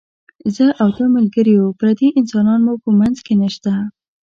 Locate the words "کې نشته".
3.25-3.71